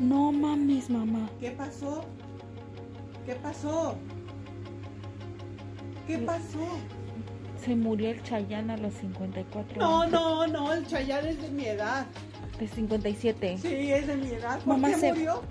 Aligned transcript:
No 0.00 0.32
mames, 0.32 0.90
mamá. 0.90 1.28
¿Qué 1.40 1.50
pasó? 1.52 2.04
¿Qué 3.24 3.34
pasó? 3.36 3.96
¿Qué 6.06 6.18
pasó? 6.18 6.66
Se 7.64 7.74
murió 7.74 8.10
el 8.10 8.22
Chayán 8.22 8.70
a 8.70 8.76
los 8.76 8.94
54 8.94 9.78
No, 9.80 10.02
años. 10.02 10.12
no, 10.12 10.46
no, 10.46 10.72
el 10.72 10.86
Chayanne 10.86 11.30
es 11.30 11.42
de 11.42 11.48
mi 11.50 11.64
edad. 11.64 12.06
De 12.60 12.68
57. 12.68 13.58
Sí, 13.58 13.92
es 13.92 14.06
de 14.06 14.16
mi 14.16 14.28
edad. 14.28 14.58
¿Por 14.60 14.66
Mamá 14.68 14.90
qué 14.90 14.94
se- 15.00 15.12
murió? 15.12 15.42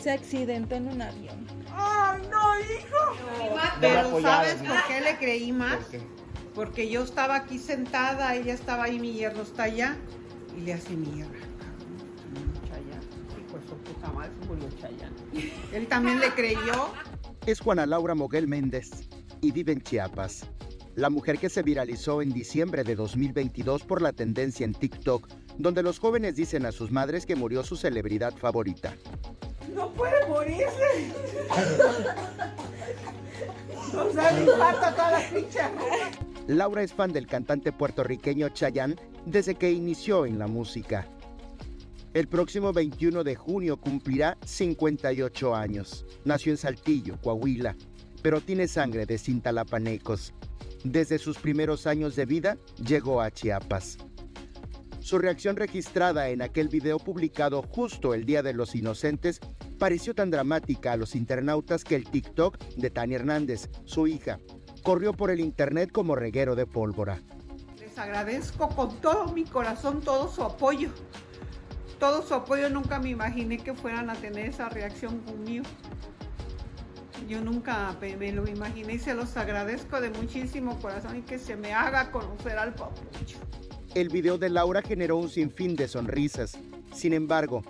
Se 0.00 0.10
accidentó 0.12 0.76
en 0.76 0.88
un 0.88 1.02
avión. 1.02 1.46
¡Ay, 1.74 2.22
no, 2.30 2.60
hijo! 2.60 3.58
Pero 3.80 4.20
¿sabes 4.22 4.54
por 4.54 4.86
qué 4.88 5.00
le 5.00 5.16
creí 5.18 5.52
más? 5.52 5.78
Porque 6.54 6.88
yo 6.88 7.02
estaba 7.02 7.34
aquí 7.36 7.58
sentada, 7.58 8.34
ella 8.34 8.54
estaba 8.54 8.84
ahí, 8.84 8.98
mi 8.98 9.12
yerno 9.12 9.42
está 9.42 9.64
allá, 9.64 9.96
y 10.56 10.60
le 10.62 10.72
hace 10.72 10.94
mierda. 10.96 11.32
Murió 14.48 14.68
Chayanne. 14.80 15.16
Él 15.72 15.86
también 15.88 16.20
le 16.20 16.30
creyó. 16.30 16.90
Es 17.46 17.60
Juana 17.60 17.86
Laura 17.86 18.14
Moguel 18.14 18.48
Méndez 18.48 18.90
y 19.40 19.52
vive 19.52 19.72
en 19.72 19.82
Chiapas. 19.82 20.46
La 20.94 21.10
mujer 21.10 21.38
que 21.38 21.50
se 21.50 21.62
viralizó 21.62 22.22
en 22.22 22.32
diciembre 22.32 22.82
de 22.82 22.96
2022 22.96 23.82
por 23.82 24.00
la 24.00 24.12
tendencia 24.12 24.64
en 24.64 24.72
TikTok, 24.72 25.28
donde 25.58 25.82
los 25.82 25.98
jóvenes 25.98 26.36
dicen 26.36 26.64
a 26.64 26.72
sus 26.72 26.90
madres 26.90 27.26
que 27.26 27.36
murió 27.36 27.62
su 27.62 27.76
celebridad 27.76 28.34
favorita. 28.34 28.94
No 29.74 29.92
puede 29.92 30.26
morirse. 30.26 31.12
Toda 33.92 35.10
la 35.10 35.20
ficha. 35.20 35.70
Laura 36.46 36.82
es 36.82 36.92
fan 36.92 37.12
del 37.12 37.26
cantante 37.26 37.72
puertorriqueño 37.72 38.48
Chayanne 38.50 38.96
desde 39.26 39.56
que 39.56 39.72
inició 39.72 40.26
en 40.26 40.38
la 40.38 40.46
música. 40.46 41.08
El 42.16 42.28
próximo 42.28 42.72
21 42.72 43.24
de 43.24 43.34
junio 43.34 43.76
cumplirá 43.76 44.38
58 44.42 45.54
años. 45.54 46.06
Nació 46.24 46.50
en 46.52 46.56
Saltillo, 46.56 47.20
Coahuila, 47.20 47.76
pero 48.22 48.40
tiene 48.40 48.68
sangre 48.68 49.04
de 49.04 49.18
cintalapanecos. 49.18 50.32
Desde 50.82 51.18
sus 51.18 51.36
primeros 51.36 51.86
años 51.86 52.16
de 52.16 52.24
vida 52.24 52.56
llegó 52.82 53.20
a 53.20 53.30
Chiapas. 53.30 53.98
Su 54.98 55.18
reacción 55.18 55.56
registrada 55.56 56.30
en 56.30 56.40
aquel 56.40 56.68
video 56.68 56.98
publicado 56.98 57.60
justo 57.60 58.14
el 58.14 58.24
Día 58.24 58.42
de 58.42 58.54
los 58.54 58.74
Inocentes 58.74 59.38
pareció 59.78 60.14
tan 60.14 60.30
dramática 60.30 60.92
a 60.92 60.96
los 60.96 61.14
internautas 61.16 61.84
que 61.84 61.96
el 61.96 62.08
TikTok 62.08 62.56
de 62.78 62.88
Tania 62.88 63.16
Hernández, 63.16 63.68
su 63.84 64.06
hija, 64.06 64.40
corrió 64.82 65.12
por 65.12 65.30
el 65.30 65.40
internet 65.40 65.92
como 65.92 66.16
reguero 66.16 66.56
de 66.56 66.64
pólvora. 66.64 67.20
Les 67.78 67.98
agradezco 67.98 68.70
con 68.70 69.02
todo 69.02 69.32
mi 69.34 69.44
corazón 69.44 70.00
todo 70.00 70.32
su 70.32 70.42
apoyo. 70.42 70.88
Todo 71.98 72.22
su 72.22 72.34
apoyo, 72.34 72.68
nunca 72.68 72.98
me 72.98 73.10
imaginé 73.10 73.58
que 73.58 73.72
fueran 73.72 74.10
a 74.10 74.14
tener 74.14 74.46
esa 74.50 74.68
reacción 74.68 75.18
conmigo. 75.20 75.64
Yo 77.26 77.40
nunca 77.40 77.96
me 78.00 78.32
lo 78.32 78.46
imaginé 78.46 78.94
y 78.94 78.98
se 78.98 79.14
los 79.14 79.36
agradezco 79.36 80.00
de 80.00 80.10
muchísimo 80.10 80.78
corazón 80.78 81.16
y 81.16 81.22
que 81.22 81.38
se 81.38 81.56
me 81.56 81.72
haga 81.72 82.12
conocer 82.12 82.58
al 82.58 82.74
papucho. 82.74 83.38
El 83.94 84.10
video 84.10 84.36
de 84.36 84.50
Laura 84.50 84.82
generó 84.82 85.16
un 85.16 85.30
sinfín 85.30 85.74
de 85.74 85.88
sonrisas. 85.88 86.58
Sin 86.94 87.14
embargo, 87.14 87.62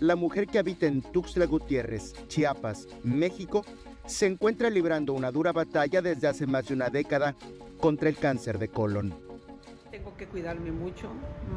la 0.00 0.16
mujer 0.16 0.46
que 0.46 0.58
habita 0.58 0.86
en 0.86 1.02
Tuxtla 1.02 1.44
Gutiérrez, 1.44 2.14
Chiapas, 2.26 2.88
México, 3.02 3.64
se 4.06 4.26
encuentra 4.26 4.70
librando 4.70 5.12
una 5.12 5.30
dura 5.30 5.52
batalla 5.52 6.00
desde 6.00 6.26
hace 6.26 6.46
más 6.46 6.66
de 6.66 6.74
una 6.74 6.88
década 6.88 7.36
contra 7.78 8.08
el 8.08 8.16
cáncer 8.16 8.58
de 8.58 8.68
colon. 8.68 9.14
Que 10.18 10.26
cuidarme 10.26 10.70
mucho, 10.70 11.08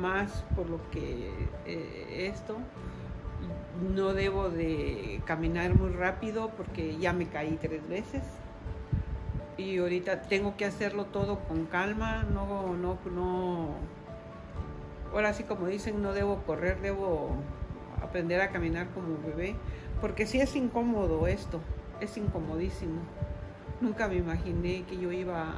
más 0.00 0.44
por 0.56 0.70
lo 0.70 0.78
que 0.90 1.30
eh, 1.66 2.30
esto. 2.32 2.56
No 3.94 4.14
debo 4.14 4.48
de 4.48 5.20
caminar 5.26 5.74
muy 5.74 5.90
rápido 5.90 6.50
porque 6.56 6.96
ya 6.98 7.12
me 7.12 7.28
caí 7.28 7.58
tres 7.60 7.86
veces. 7.88 8.22
Y 9.58 9.78
ahorita 9.78 10.22
tengo 10.22 10.56
que 10.56 10.64
hacerlo 10.64 11.06
todo 11.06 11.40
con 11.40 11.66
calma, 11.66 12.24
no, 12.32 12.74
no, 12.76 12.98
no. 13.12 13.74
Ahora 15.12 15.34
sí 15.34 15.42
como 15.42 15.66
dicen, 15.66 16.00
no 16.02 16.12
debo 16.12 16.42
correr, 16.44 16.80
debo 16.80 17.36
aprender 18.02 18.40
a 18.40 18.50
caminar 18.50 18.88
como 18.90 19.18
bebé, 19.26 19.56
porque 20.00 20.26
sí 20.26 20.40
es 20.40 20.54
incómodo 20.56 21.26
esto, 21.26 21.60
es 22.00 22.16
incomodísimo. 22.16 23.00
Nunca 23.80 24.08
me 24.08 24.16
imaginé 24.16 24.84
que 24.84 24.96
yo 24.96 25.12
iba 25.12 25.42
a, 25.42 25.56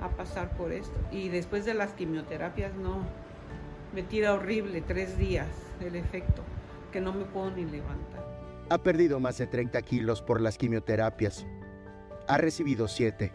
a 0.00 0.08
pasar 0.10 0.50
por 0.56 0.72
esto. 0.72 0.96
Y 1.10 1.28
después 1.28 1.64
de 1.64 1.74
las 1.74 1.92
quimioterapias, 1.92 2.74
no. 2.74 3.02
Me 3.94 4.02
tira 4.02 4.34
horrible, 4.34 4.80
tres 4.82 5.16
días 5.18 5.46
el 5.80 5.96
efecto, 5.96 6.42
que 6.92 7.00
no 7.00 7.12
me 7.12 7.24
puedo 7.24 7.50
ni 7.52 7.64
levantar. 7.64 8.26
Ha 8.70 8.78
perdido 8.78 9.18
más 9.18 9.38
de 9.38 9.46
30 9.46 9.80
kilos 9.82 10.20
por 10.20 10.40
las 10.40 10.58
quimioterapias. 10.58 11.46
Ha 12.26 12.36
recibido 12.36 12.86
7, 12.86 13.32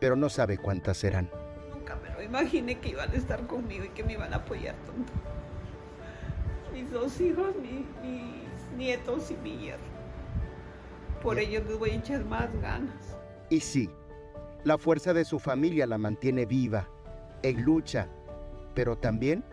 pero 0.00 0.16
no 0.16 0.28
sabe 0.28 0.58
cuántas 0.58 0.98
serán. 0.98 1.30
Nunca 1.72 1.96
me 1.96 2.10
lo 2.10 2.22
imaginé 2.22 2.78
que 2.78 2.90
iban 2.90 3.10
a 3.10 3.14
estar 3.14 3.46
conmigo 3.46 3.84
y 3.86 3.88
que 3.90 4.04
me 4.04 4.12
iban 4.12 4.34
a 4.34 4.36
apoyar 4.36 4.74
tanto. 4.84 5.12
Mis 6.74 6.90
dos 6.90 7.18
hijos, 7.22 7.54
mi- 7.56 7.86
mis 8.06 8.76
nietos 8.76 9.30
y 9.30 9.36
mi 9.36 9.56
yerno. 9.58 9.86
Por 11.22 11.38
ellos 11.38 11.64
les 11.66 11.78
voy 11.78 11.90
a 11.90 11.94
echar 11.94 12.22
más 12.26 12.48
ganas. 12.60 13.16
Y 13.48 13.60
sí, 13.60 13.88
la 14.66 14.78
fuerza 14.78 15.14
de 15.14 15.24
su 15.24 15.38
familia 15.38 15.86
la 15.86 15.96
mantiene 15.96 16.44
viva, 16.44 16.88
en 17.44 17.62
lucha, 17.62 18.08
pero 18.74 18.98
también 18.98 19.44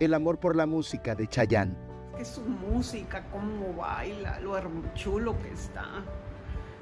el 0.00 0.12
amor 0.14 0.40
por 0.40 0.56
la 0.56 0.66
música 0.66 1.14
de 1.14 1.28
Chayanne. 1.28 1.76
que 2.16 2.24
su 2.24 2.40
música, 2.40 3.24
cómo 3.30 3.74
baila, 3.74 4.40
lo 4.40 4.56
chulo 4.94 5.40
que 5.40 5.52
está, 5.52 5.84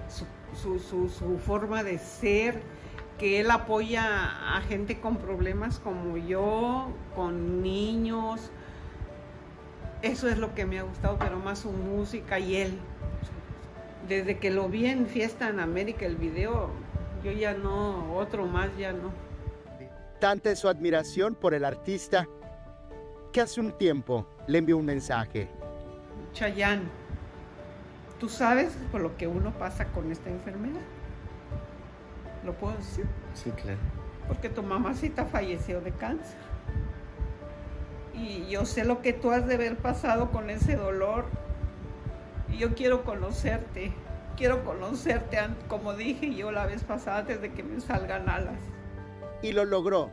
su- 0.09 0.79
su 1.11 1.39
forma 1.39 1.83
de 1.83 1.99
ser, 1.99 2.63
que 3.19 3.41
él 3.41 3.51
apoya 3.51 4.57
a 4.57 4.63
gente 4.63 4.99
con 4.99 5.19
problemas 5.19 5.79
como 5.79 6.17
yo, 6.17 6.89
con 7.15 7.63
niños. 7.63 8.51
Eso 10.01 10.29
es 10.31 10.39
lo 10.39 10.55
que 10.55 10.65
me 10.65 10.79
ha 10.79 10.83
gustado, 10.85 11.19
pero 11.19 11.39
más 11.39 11.59
su 11.59 11.71
música 11.73 12.39
y 12.39 12.57
él. 12.57 12.79
Desde 14.09 14.39
que 14.39 14.51
lo 14.51 14.71
vi 14.71 14.87
en 14.87 15.07
Fiesta 15.07 15.51
en 15.51 15.61
América, 15.61 16.07
el 16.07 16.17
video, 16.17 16.71
yo 17.27 17.33
ya 17.33 17.55
no, 17.55 18.15
otro 18.15 18.47
más 18.47 18.69
ya 18.79 18.93
no. 18.93 19.11
Tanta 20.21 20.53
es 20.53 20.61
su 20.61 20.69
admiración 20.69 21.35
por 21.35 21.55
el 21.55 21.65
artista 21.65 22.29
que 23.33 23.41
hace 23.41 23.61
un 23.61 23.73
tiempo 23.73 24.29
le 24.47 24.59
envió 24.59 24.79
un 24.79 24.85
mensaje. 24.85 25.49
Chayán, 26.33 26.85
¿tú 28.21 28.29
sabes 28.29 28.77
por 28.93 29.01
lo 29.01 29.17
que 29.17 29.27
uno 29.27 29.51
pasa 29.59 29.87
con 29.87 30.13
esta 30.13 30.31
enfermedad? 30.31 30.83
¿Lo 32.45 32.55
puedo 32.55 32.77
decir? 32.77 33.07
Sí, 33.35 33.51
claro. 33.51 33.79
Porque 34.29 34.49
tu 34.49 34.63
mamacita 34.63 35.25
falleció 35.25 35.81
de 35.81 35.91
cáncer. 35.91 36.39
Y 38.15 38.47
yo 38.47 38.65
sé 38.65 38.85
lo 38.85 39.03
que 39.03 39.13
tú 39.13 39.33
has 39.33 39.49
de 39.49 39.57
haber 39.57 39.77
pasado 39.79 40.31
con 40.31 40.49
ese 40.49 40.77
dolor. 40.77 41.25
Y 42.53 42.59
yo 42.59 42.77
quiero 42.77 43.03
conocerte. 43.03 43.93
Quiero 44.37 44.63
conocerte, 44.65 45.39
como 45.67 45.95
dije 45.95 46.35
yo 46.35 46.53
la 46.53 46.67
vez 46.67 46.85
pasada, 46.85 47.19
antes 47.21 47.41
de 47.41 47.53
que 47.53 47.63
me 47.63 47.81
salgan 47.81 48.29
alas. 48.29 48.59
Y 49.43 49.53
lo 49.53 49.65
logró. 49.65 50.11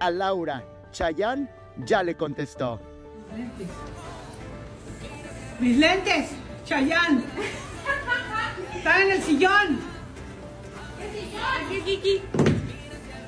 A 0.00 0.10
Laura, 0.10 0.64
Chayanne 0.92 1.48
ya 1.84 2.02
le 2.02 2.16
contestó. 2.16 2.80
¡Mis 5.60 5.76
lentes! 5.76 6.30
¡Chayán! 6.64 7.22
¡Está 8.74 9.02
en 9.02 9.10
el 9.12 9.22
sillón! 9.22 9.78
¿Qué 11.68 11.82
sillón? 11.84 12.22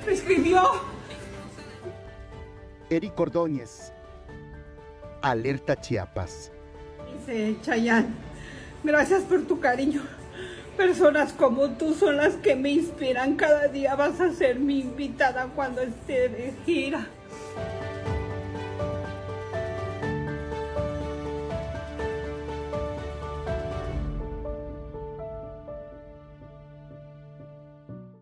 Me 0.05 0.13
escribió. 0.13 0.61
Eric 2.89 3.19
Ordóñez. 3.19 3.93
Alerta 5.21 5.79
Chiapas. 5.79 6.51
Dice 7.13 7.55
Chayán, 7.61 8.15
gracias 8.83 9.23
por 9.23 9.43
tu 9.43 9.59
cariño. 9.59 10.01
Personas 10.79 11.33
como 11.33 11.71
tú 11.71 11.93
son 11.93 12.15
las 12.15 12.35
que 12.35 12.55
me 12.55 12.69
inspiran. 12.69 13.35
Cada 13.35 13.67
día 13.67 13.95
vas 13.95 14.21
a 14.21 14.31
ser 14.31 14.59
mi 14.59 14.79
invitada 14.79 15.49
cuando 15.53 15.81
esté 15.81 16.29
de 16.29 16.53
gira. 16.65 17.05